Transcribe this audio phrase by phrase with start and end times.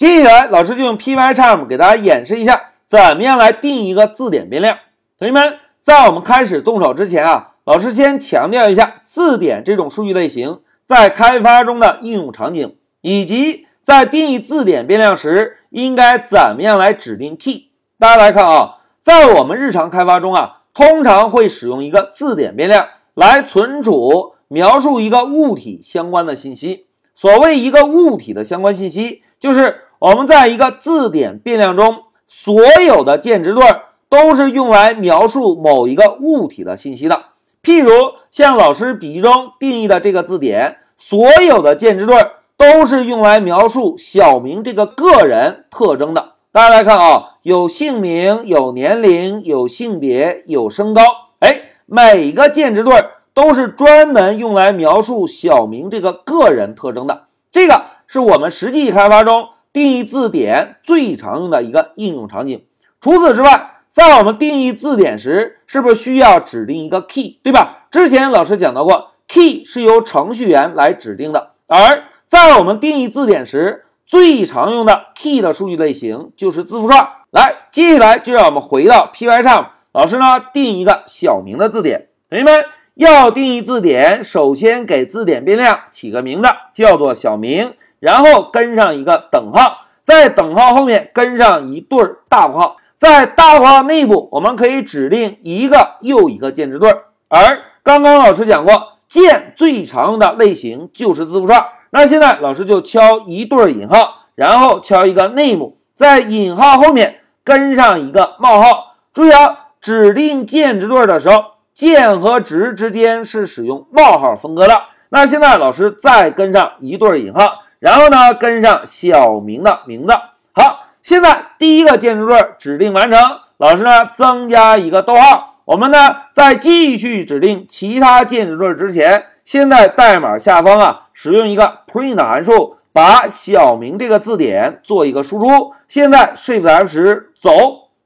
[0.00, 4.78] 接下来，老师就用 Pycharm 给大家演示一下，怎么样来定义一个字典变量。
[5.18, 17.68] 同学们，在我们开始动手之前啊，老师先强调一下字典这种数据类型在开发中的应用场景，以及在定义字典变量时应该怎么样来指定 key。
[17.98, 26.86] 大家来看啊，在我们日常开发中啊，通常会使用一个字典变量来存储描述一个物体相关的信息。
[27.14, 33.62] 所谓一个物体的相关信息，就是我们在一个字典变量中，所有的键值对
[34.08, 37.24] 都是用来描述某一个物体的信息的。
[37.62, 42.16] 譬如像老师笔记中定义的这个字典，所有的键值对
[42.56, 46.32] 都是用来描述小明这个个人特征的。
[46.50, 51.02] 大家来看啊，有姓名、有年龄、有性别、有身高，
[51.40, 52.94] 哎，每个键值对
[53.34, 57.24] 都是专门用来描述小明这个个人特征的。
[57.52, 59.48] 这个是我们实际开发中。
[59.72, 62.64] 定义字典最常用的一个应用场景。
[63.00, 67.86] 除此之外，在我们定义字典时，是不是需要指定一个 key，对吧？
[67.90, 71.52] 之前老师讲到过，key 是由程序员来指定的。
[71.66, 77.08] 而在我们定义字典时，最常用的 key 的数据类型就是字符串。
[77.30, 82.08] 来，接下来就让我们回到 Pycharm，老师呢定一个小明的字典。
[82.28, 87.74] 同学们要定义字典，首先给字典变量起个名字，叫做小明。
[88.00, 96.90] 然后跟上一个等号，在等号后面跟上一对大括号，在大括号内部，我们可以指定一个又一个键值对。
[97.28, 101.64] 而刚刚老师讲过，键最常用的类型就是字符串。
[101.90, 108.96] 那现在老师就敲一对引号，然后敲一个 name，在引号后面跟上一个冒号。
[109.12, 114.82] 注意啊，指定键值对的时候，键和值之间是使用冒号分割的。
[115.08, 117.64] 那现在老师再跟上一对引号。
[117.80, 120.12] 然后呢，跟上小明的名字。
[120.52, 123.18] 好，现在第一个建筑队指定完成。
[123.56, 125.62] 老师呢，增加一个逗号。
[125.64, 135.72] 我们呢，在继续指定其他建筑队之前，先在代码下方啊，使用一个 print 函数，把小明这个字典做一个输出。
[135.88, 137.50] 现在 Shift F10 走。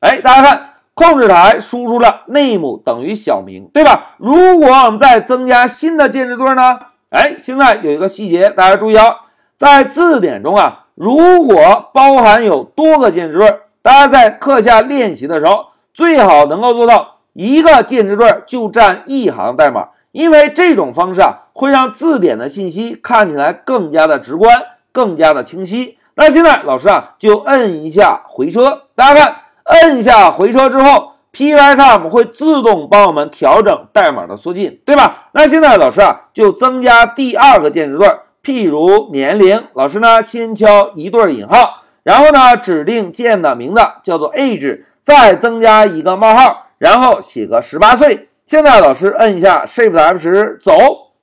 [0.00, 4.16] 哎，大家看，控制台输出了 name 等于小明，对吧？
[4.18, 6.78] 如果我们再增加新的键值对呢？
[7.10, 9.16] 哎，现在有一个细节，大家注意啊。
[9.60, 24.62] 在字典中啊，如果包含有多个键值对，大家在课下练习的时候，最好能够做到一个键值对就占一行代码，因为这种方式啊，会让字典的信息看起来更加的直观，
[24.92, 25.98] 更加的清晰。
[26.14, 35.28] 那现在老师啊，就摁一下回车，大家看，摁下回车之后，Pycharm 会自动帮我们调整代码的缩进，对吧？
[35.32, 38.08] 那现在老师啊，就增加第二个键值对。
[38.42, 48.28] 譬如年龄，老师呢先敲一对引号，然后呢指定键的名字叫做 age，再增加一个冒号，然后写个十八岁。
[48.46, 50.72] 现在老师摁一下 Shift F10 走，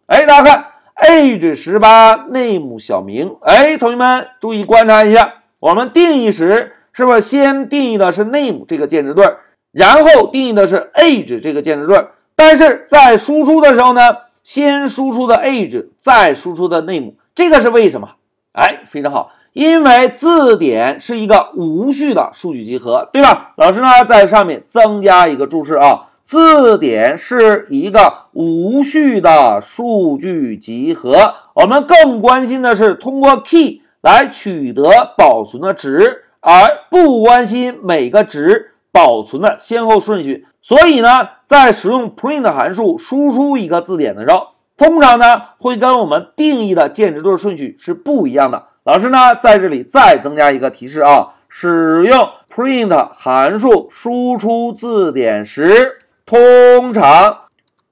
[0.05, 0.65] 哎，大家看
[1.09, 9.25] age 十八 name 小明，哎，同学们注意观察一下，我们定义时是不是先定义的是 name 这个键值对，
[9.71, 14.01] 然后定义的是 age 这个键值对，但是在输出的时候呢？
[14.47, 18.11] 先输出的 age，再输出的 name，这个是为什么？
[18.53, 23.51] 哎，非常好，因为字典是一个无序的数据集合，对吧？
[23.57, 31.33] 老师呢，在上面增加一个注释啊，字典是一个无序的数据集合。
[31.55, 40.45] 我们更关心的是通过 key 来取得保存的值，而不关心每个值保存的先后顺序。
[40.67, 48.65] 所以呢，在使用 print 函数输出一个字典的时候，通常呢会跟我们定义的键值对顺序是不一样的。
[48.83, 57.43] 老师呢在这里再增加一个提示啊，使用 print 函数输出字典时，通常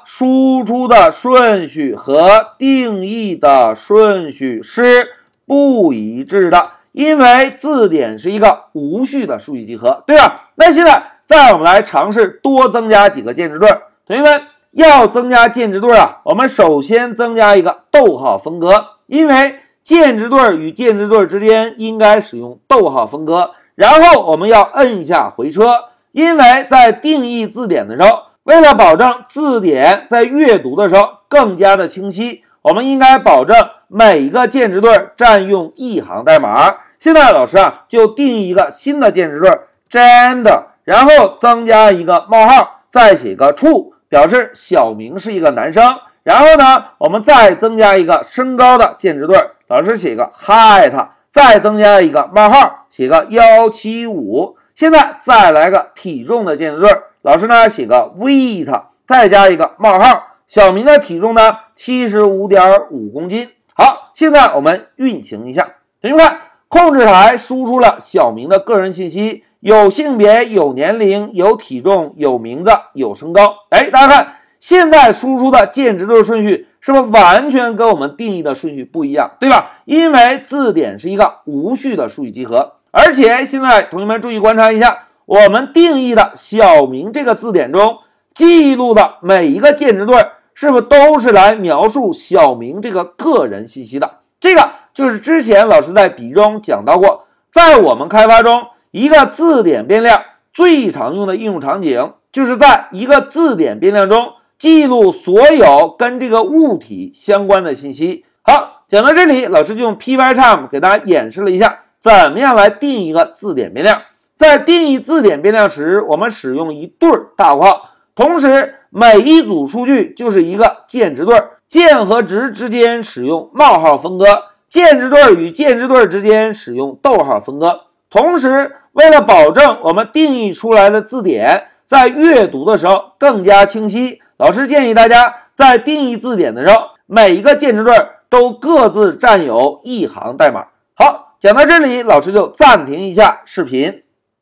[0.03, 5.08] 输出的顺序和定义的顺序是
[5.46, 10.49] 不一致的，因为字典是一个无序的数据集合，对吧？
[10.55, 11.15] 那现在。
[11.25, 13.69] 再我们来尝试多增加几个键值对，
[14.05, 23.51] 同学们要增加键值对啊，我们首先增加一个逗号分割，因为键值对与键值对之间应该使用逗号分割。
[23.75, 25.69] 然后我们要摁一下回车，
[26.11, 33.55] 因为在定义字典的时候，为了保证字典在阅读的时候更加的清晰，我们应该保证
[33.87, 36.75] 每一个键值对占用一行代码。
[36.99, 39.49] 现在老师啊就定义一个新的键值对
[39.89, 40.63] ，gender。
[40.85, 45.84] 然后增加一个冒号，再写个 true，表示小明是一个男生。
[46.23, 49.37] 然后呢，我们再增加一个身高的键值对，
[49.67, 54.58] 老师写个 height，再增加一个冒号，写个幺七五。
[54.73, 56.90] 现在再来个体重的键值对，
[57.22, 60.23] 老师呢写个 weight，再加一个冒号。
[60.47, 63.49] 小明的体重呢七十五点五公斤。
[63.73, 65.67] 好，现在我们运行一下，
[66.02, 66.26] 同学们，
[66.67, 73.55] 控制台输出了小明的个人信息，有性别，有年龄，有体重，有名字，有身高。
[73.69, 79.79] 哎，大家看，现在输出的键值对顺序是不是完全跟我们定义的顺序不一样，对吧？
[79.85, 87.97] 因为字典是一个无序的数据集合，而且现在同学们注意观察一下，我们定义的小明这个字典中
[88.34, 90.25] 记录的每一个键值对。
[90.58, 94.19] 是不是都是来描述小明这个个人信息的？
[94.40, 98.63] 这个就是之前老师在笔中讲到过，在我们开发中，
[98.96, 100.22] 一个字典变量
[100.53, 108.24] 最常用的应用场景，就是在一个字典变量中记录所有跟这个物体相关的信息。
[108.42, 114.02] 好，讲到这里，老师就用 Pycharm 给大家演示了一下，怎么样来定一个字典变量。
[114.34, 118.76] 在定义字典变量时，我们使用一对大括号，同时。
[118.97, 121.38] 每一组数据就是一个键值对，
[121.68, 124.26] 键和值之间使用冒号分割，
[124.70, 127.82] 键值对与键值对之间使用逗号分割。
[128.09, 137.93] 同时，为了保证我们定义出来的字典在阅读的时候更加清晰，老师建议大家在定义字典的时候，每一个键值对
[138.29, 140.67] 都各自占有一行代码。
[140.93, 144.02] 好，讲到这里，老师就暂停一下视频。